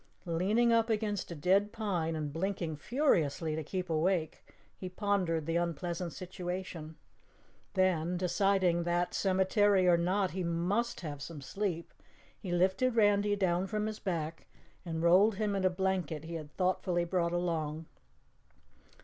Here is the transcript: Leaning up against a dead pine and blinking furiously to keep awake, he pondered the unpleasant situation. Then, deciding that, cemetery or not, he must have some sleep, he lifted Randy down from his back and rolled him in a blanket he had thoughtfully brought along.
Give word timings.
Leaning 0.25 0.73
up 0.73 0.89
against 0.89 1.29
a 1.29 1.35
dead 1.35 1.71
pine 1.71 2.15
and 2.15 2.33
blinking 2.33 2.75
furiously 2.75 3.55
to 3.55 3.63
keep 3.63 3.87
awake, 3.87 4.43
he 4.75 4.89
pondered 4.89 5.45
the 5.45 5.57
unpleasant 5.57 6.11
situation. 6.11 6.95
Then, 7.75 8.17
deciding 8.17 8.81
that, 8.85 9.13
cemetery 9.13 9.87
or 9.87 9.97
not, 9.97 10.31
he 10.31 10.43
must 10.43 11.01
have 11.01 11.21
some 11.21 11.39
sleep, 11.39 11.93
he 12.39 12.51
lifted 12.51 12.95
Randy 12.95 13.35
down 13.35 13.67
from 13.67 13.85
his 13.85 13.99
back 13.99 14.47
and 14.83 15.03
rolled 15.03 15.35
him 15.35 15.55
in 15.55 15.63
a 15.65 15.69
blanket 15.69 16.23
he 16.23 16.33
had 16.33 16.51
thoughtfully 16.57 17.05
brought 17.05 17.31
along. 17.31 17.85